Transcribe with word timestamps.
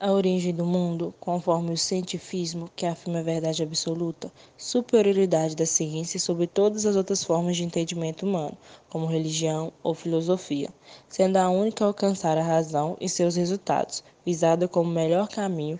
A 0.00 0.10
origem 0.10 0.52
do 0.52 0.66
mundo, 0.66 1.14
conforme 1.20 1.72
o 1.72 1.78
cientifismo, 1.78 2.68
que 2.74 2.84
afirma 2.84 3.20
a 3.20 3.22
verdade 3.22 3.62
absoluta, 3.62 4.30
superioridade 4.58 5.54
da 5.54 5.64
ciência 5.64 6.18
sobre 6.18 6.48
todas 6.48 6.84
as 6.84 6.96
outras 6.96 7.22
formas 7.22 7.56
de 7.56 7.62
entendimento 7.62 8.26
humano, 8.26 8.58
como 8.90 9.06
religião 9.06 9.72
ou 9.84 9.94
filosofia, 9.94 10.68
sendo 11.08 11.36
a 11.36 11.48
única 11.48 11.84
a 11.84 11.86
alcançar 11.86 12.36
a 12.36 12.42
razão 12.42 12.96
e 13.00 13.08
seus 13.08 13.36
resultados, 13.36 14.02
visada 14.26 14.66
como 14.66 14.90
melhor 14.90 15.28
caminho 15.28 15.78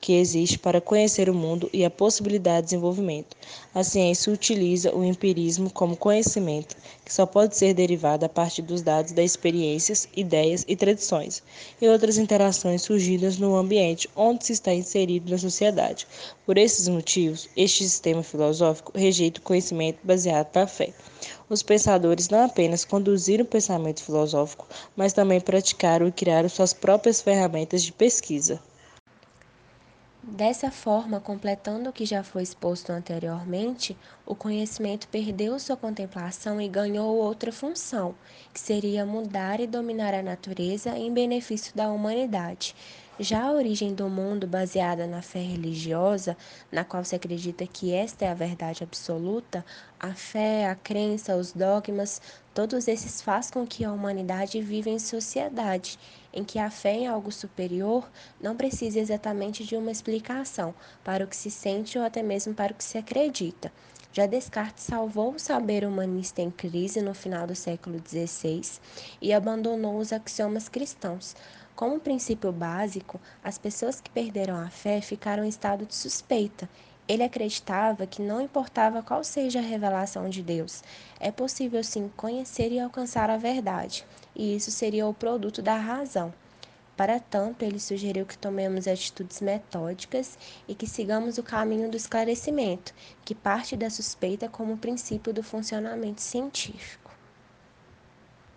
que 0.00 0.12
existe 0.12 0.58
para 0.58 0.80
conhecer 0.80 1.28
o 1.28 1.34
mundo 1.34 1.68
e 1.72 1.84
a 1.84 1.90
possibilidade 1.90 2.58
de 2.58 2.64
desenvolvimento. 2.66 3.36
A 3.74 3.82
ciência 3.82 4.32
utiliza 4.32 4.94
o 4.94 5.04
empirismo 5.04 5.70
como 5.70 5.96
conhecimento, 5.96 6.76
que 7.04 7.12
só 7.12 7.26
pode 7.26 7.56
ser 7.56 7.74
derivado 7.74 8.24
a 8.24 8.28
partir 8.28 8.62
dos 8.62 8.82
dados 8.82 9.12
das 9.12 9.24
experiências, 9.24 10.08
ideias 10.16 10.64
e 10.68 10.76
tradições, 10.76 11.42
e 11.80 11.88
outras 11.88 12.18
interações 12.18 12.82
surgidas 12.82 13.38
no 13.38 13.56
ambiente 13.56 14.08
onde 14.14 14.46
se 14.46 14.52
está 14.52 14.72
inserido 14.72 15.30
na 15.30 15.38
sociedade. 15.38 16.06
Por 16.44 16.58
esses 16.58 16.88
motivos, 16.88 17.48
este 17.56 17.84
sistema 17.84 18.22
filosófico 18.22 18.92
rejeita 18.94 19.40
o 19.40 19.42
conhecimento 19.42 19.98
baseado 20.04 20.54
na 20.54 20.66
fé. 20.66 20.92
Os 21.48 21.62
pensadores 21.62 22.28
não 22.28 22.44
apenas 22.44 22.84
conduziram 22.84 23.44
o 23.44 23.48
pensamento 23.48 24.02
filosófico, 24.02 24.66
mas 24.96 25.12
também 25.12 25.40
praticaram 25.40 26.08
e 26.08 26.12
criaram 26.12 26.48
suas 26.48 26.72
próprias 26.72 27.20
ferramentas 27.20 27.82
de 27.82 27.92
pesquisa. 27.92 28.60
Dessa 30.28 30.72
forma, 30.72 31.20
completando 31.20 31.88
o 31.88 31.92
que 31.92 32.04
já 32.04 32.20
foi 32.20 32.42
exposto 32.42 32.90
anteriormente, 32.90 33.96
o 34.26 34.34
conhecimento 34.34 35.06
perdeu 35.06 35.56
sua 35.56 35.76
contemplação 35.76 36.60
e 36.60 36.66
ganhou 36.68 37.14
outra 37.14 37.52
função, 37.52 38.12
que 38.52 38.58
seria 38.58 39.06
mudar 39.06 39.60
e 39.60 39.68
dominar 39.68 40.12
a 40.14 40.24
natureza 40.24 40.98
em 40.98 41.14
benefício 41.14 41.72
da 41.76 41.88
humanidade. 41.92 42.74
Já 43.18 43.44
a 43.44 43.52
origem 43.52 43.94
do 43.94 44.10
mundo, 44.10 44.46
baseada 44.46 45.06
na 45.06 45.22
fé 45.22 45.38
religiosa, 45.38 46.36
na 46.70 46.84
qual 46.84 47.02
se 47.02 47.16
acredita 47.16 47.66
que 47.66 47.90
esta 47.90 48.26
é 48.26 48.28
a 48.28 48.34
verdade 48.34 48.84
absoluta, 48.84 49.64
a 49.98 50.12
fé, 50.12 50.68
a 50.68 50.74
crença, 50.74 51.34
os 51.34 51.50
dogmas, 51.50 52.20
todos 52.52 52.86
esses 52.86 53.22
fazem 53.22 53.54
com 53.54 53.66
que 53.66 53.86
a 53.86 53.92
humanidade 53.92 54.60
viva 54.60 54.90
em 54.90 54.98
sociedade 54.98 55.98
em 56.30 56.44
que 56.44 56.58
a 56.58 56.70
fé 56.70 56.92
em 56.92 57.06
algo 57.06 57.32
superior 57.32 58.06
não 58.38 58.54
precisa 58.54 59.00
exatamente 59.00 59.64
de 59.64 59.76
uma 59.76 59.90
explicação 59.90 60.74
para 61.02 61.24
o 61.24 61.26
que 61.26 61.36
se 61.36 61.50
sente 61.50 61.98
ou 61.98 62.04
até 62.04 62.22
mesmo 62.22 62.52
para 62.52 62.74
o 62.74 62.76
que 62.76 62.84
se 62.84 62.98
acredita. 62.98 63.72
Já 64.12 64.26
Descartes 64.26 64.84
salvou 64.84 65.32
o 65.32 65.38
saber 65.38 65.86
humanista 65.86 66.42
em 66.42 66.50
crise 66.50 67.02
no 67.02 67.14
final 67.14 67.46
do 67.46 67.54
século 67.54 67.98
XVI 67.98 68.62
e 69.20 69.32
abandonou 69.32 69.98
os 69.98 70.12
axiomas 70.12 70.68
cristãos. 70.68 71.34
Como 71.76 72.00
princípio 72.00 72.50
básico, 72.50 73.20
as 73.44 73.58
pessoas 73.58 74.00
que 74.00 74.10
perderam 74.10 74.56
a 74.56 74.68
fé 74.70 75.00
ficaram 75.00 75.44
em 75.44 75.48
estado 75.48 75.86
de 75.86 75.94
suspeita 75.94 76.68
ele 77.08 77.22
acreditava 77.22 78.06
que 78.06 78.20
não 78.20 78.40
importava 78.40 79.02
qual 79.02 79.22
seja 79.22 79.60
a 79.60 79.62
revelação 79.62 80.28
de 80.28 80.42
Deus, 80.42 80.82
é 81.20 81.30
possível 81.30 81.82
sim 81.84 82.10
conhecer 82.16 82.72
e 82.72 82.80
alcançar 82.80 83.30
a 83.30 83.36
verdade, 83.36 84.04
e 84.34 84.56
isso 84.56 84.70
seria 84.70 85.06
o 85.06 85.14
produto 85.14 85.62
da 85.62 85.76
razão. 85.76 86.34
Para 86.96 87.20
tanto, 87.20 87.62
ele 87.62 87.78
sugeriu 87.78 88.24
que 88.24 88.38
tomemos 88.38 88.88
atitudes 88.88 89.40
metódicas 89.40 90.38
e 90.66 90.74
que 90.74 90.86
sigamos 90.86 91.36
o 91.36 91.42
caminho 91.42 91.90
do 91.90 91.96
esclarecimento, 91.96 92.94
que 93.24 93.34
parte 93.34 93.76
da 93.76 93.90
suspeita 93.90 94.48
como 94.48 94.78
princípio 94.78 95.32
do 95.32 95.42
funcionamento 95.42 96.22
científico. 96.22 97.05